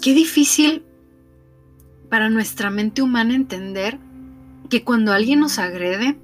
[0.00, 0.82] qué difícil
[2.08, 3.98] para nuestra mente humana entender
[4.68, 6.18] que cuando alguien nos agrede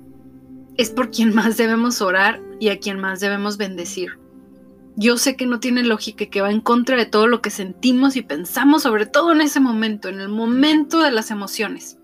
[0.77, 4.19] es por quien más debemos orar y a quien más debemos bendecir.
[4.97, 7.51] Yo sé que no tiene lógica y que va en contra de todo lo que
[7.51, 11.99] sentimos y pensamos, sobre todo en ese momento, en el momento de las emociones.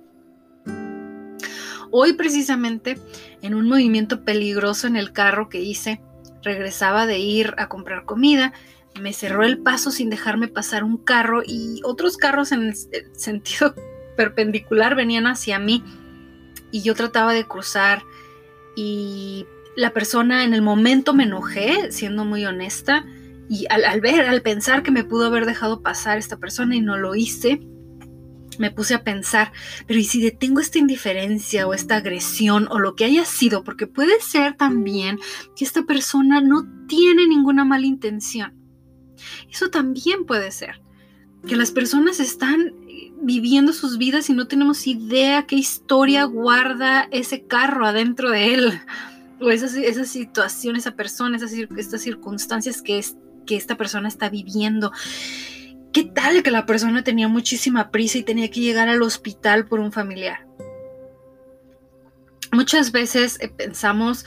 [1.91, 2.99] Hoy precisamente,
[3.41, 6.03] en un movimiento peligroso en el carro que hice,
[6.43, 8.53] regresaba de ir a comprar comida,
[9.01, 12.77] me cerró el paso sin dejarme pasar un carro y otros carros en el
[13.13, 13.75] sentido
[14.17, 15.83] perpendicular venían hacia mí
[16.71, 18.03] y yo trataba de cruzar
[18.77, 23.07] y la persona en el momento me enojé, siendo muy honesta,
[23.49, 26.97] y al, ver, al pensar que me pudo haber dejado pasar esta persona y no
[26.97, 27.61] lo hice,
[28.59, 29.53] me puse a pensar,
[29.87, 33.65] pero ¿y si detengo esta indiferencia o esta agresión o lo que haya sido?
[33.65, 35.19] Porque puede ser también
[35.57, 38.62] que esta persona no tiene ninguna mala intención.
[39.51, 40.81] Eso también puede ser.
[41.47, 42.75] Que las personas están
[43.21, 48.81] viviendo sus vidas y no tenemos idea qué historia guarda ese carro adentro de él.
[49.41, 53.17] O esa, esa situación, esa persona, esas, estas circunstancias que, es,
[53.47, 54.93] que esta persona está viviendo.
[55.93, 59.81] ¿Qué tal que la persona tenía muchísima prisa y tenía que llegar al hospital por
[59.81, 60.47] un familiar?
[62.51, 64.25] Muchas veces eh, pensamos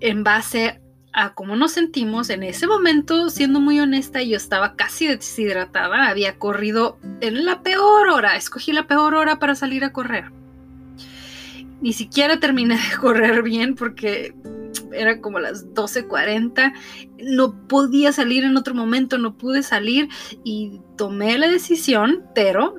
[0.00, 0.80] en base
[1.12, 6.38] a cómo nos sentimos en ese momento, siendo muy honesta, yo estaba casi deshidratada, había
[6.38, 10.30] corrido en la peor hora, escogí la peor hora para salir a correr.
[11.80, 14.34] Ni siquiera terminé de correr bien porque
[14.92, 16.72] era como las 12:40,
[17.24, 20.08] no podía salir en otro momento, no pude salir
[20.44, 22.76] y tomé la decisión, pero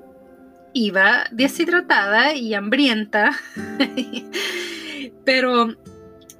[0.73, 3.31] iba deshidratada y hambrienta.
[5.25, 5.75] pero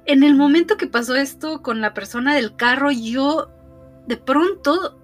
[0.06, 3.50] en el momento que pasó esto con la persona del carro, yo
[4.06, 4.98] de pronto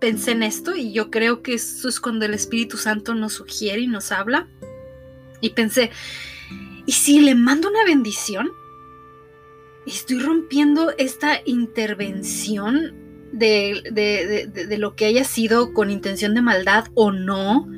[0.00, 3.80] pensé en esto y yo creo que eso es cuando el Espíritu Santo nos sugiere
[3.80, 4.48] y nos habla.
[5.40, 5.90] Y pensé,
[6.86, 8.50] ¿y si le mando una bendición?
[9.86, 12.94] estoy rompiendo esta intervención
[13.32, 17.68] de, lo que haya sido con intención de maldad o no.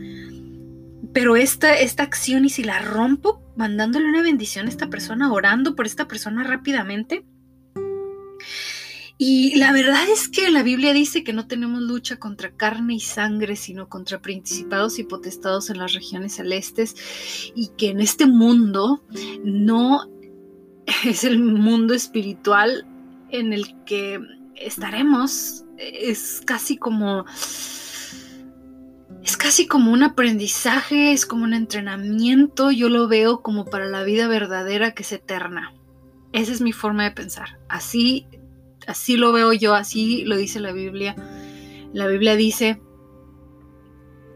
[1.12, 5.74] Pero esta, esta acción, y si la rompo mandándole una bendición a esta persona, orando
[5.74, 7.24] por esta persona rápidamente.
[9.18, 13.00] Y la verdad es que la Biblia dice que no tenemos lucha contra carne y
[13.00, 16.94] sangre, sino contra principados y potestados en las regiones celestes,
[17.54, 19.02] y que en este mundo
[19.42, 20.10] no
[21.04, 22.86] es el mundo espiritual
[23.30, 24.20] en el que
[24.54, 25.64] estaremos.
[25.78, 27.24] Es casi como...
[29.26, 34.04] Es casi como un aprendizaje, es como un entrenamiento, yo lo veo como para la
[34.04, 35.72] vida verdadera que es eterna.
[36.32, 37.58] Esa es mi forma de pensar.
[37.68, 38.28] Así,
[38.86, 41.16] así lo veo yo, así lo dice la Biblia.
[41.92, 42.80] La Biblia dice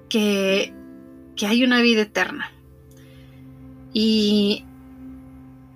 [0.08, 0.74] que,
[1.36, 2.50] que hay una vida eterna.
[3.92, 4.64] Y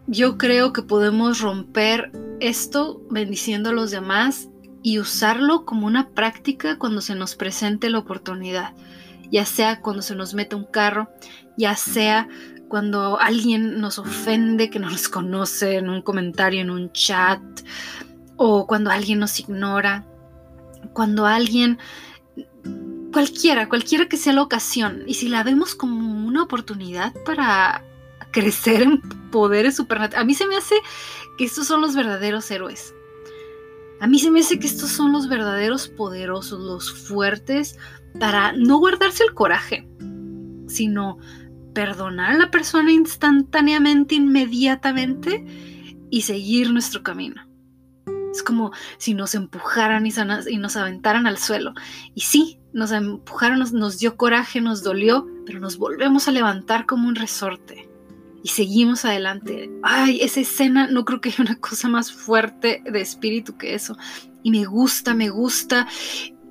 [0.08, 2.10] yo creo que podemos romper
[2.40, 4.48] esto bendiciendo a los demás
[4.82, 8.74] y usarlo como una práctica cuando se nos presente la oportunidad,
[9.34, 11.10] ya sea cuando se nos mete un carro,
[11.56, 12.28] ya sea
[12.68, 17.42] cuando alguien nos ofende que no nos conoce en un comentario, en un chat,
[18.36, 20.06] o cuando alguien nos ignora,
[20.92, 21.80] cuando alguien,
[23.12, 27.82] cualquiera, cualquiera que sea la ocasión, y si la vemos como una oportunidad para
[28.30, 29.00] crecer en
[29.32, 30.22] poderes supernaturales.
[30.22, 30.76] A mí se me hace
[31.36, 32.94] que estos son los verdaderos héroes.
[34.04, 37.78] A mí se me hace que estos son los verdaderos poderosos, los fuertes,
[38.20, 39.88] para no guardarse el coraje,
[40.68, 41.16] sino
[41.72, 45.46] perdonar a la persona instantáneamente, inmediatamente
[46.10, 47.48] y seguir nuestro camino.
[48.30, 51.72] Es como si nos empujaran y nos aventaran al suelo.
[52.14, 57.08] Y sí, nos empujaron, nos dio coraje, nos dolió, pero nos volvemos a levantar como
[57.08, 57.88] un resorte
[58.44, 59.70] y seguimos adelante.
[59.82, 63.96] Ay, esa escena, no creo que haya una cosa más fuerte de espíritu que eso.
[64.42, 65.88] Y me gusta, me gusta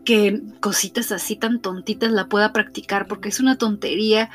[0.03, 4.31] que cositas así tan tontitas la pueda practicar porque es una tontería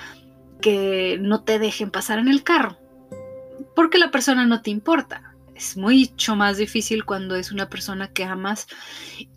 [0.60, 2.78] que no te dejen pasar en el carro.
[3.74, 5.34] Porque la persona no te importa.
[5.56, 8.68] Es mucho más difícil cuando es una persona que amas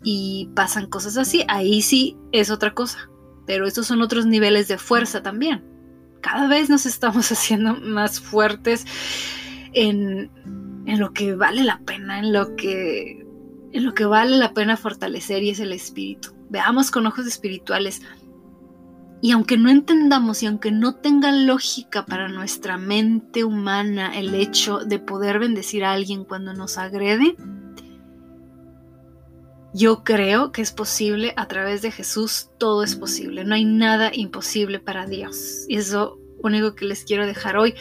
[0.04, 1.44] y pasan cosas así.
[1.48, 3.10] Ahí sí es otra cosa.
[3.48, 5.71] Pero estos son otros niveles de fuerza también
[6.22, 8.86] cada vez nos estamos haciendo más fuertes
[9.74, 10.30] en,
[10.86, 13.26] lo que vale la pena, en lo que,
[13.72, 16.30] en lo que vale la pena fortalecer y es el espíritu.
[16.48, 18.02] Veamos con ojos espirituales.
[19.20, 24.80] Y aunque no entendamos y aunque no tenga lógica para nuestra mente humana el hecho
[24.80, 27.36] de poder bendecir a alguien cuando nos agrede,
[29.74, 34.10] Yo creo que es posible a través de Jesús, todo es posible, no hay nada
[34.12, 35.64] imposible para Dios.
[35.68, 37.74] Y eso único que les quiero dejar hoy.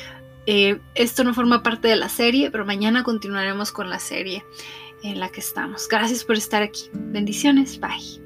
[0.45, 4.43] Eh, esto no forma parte de la serie, pero mañana continuaremos con la serie
[5.03, 5.87] en la que estamos.
[5.87, 6.89] Gracias por estar aquí.
[6.93, 7.79] Bendiciones.
[7.79, 8.20] Bye.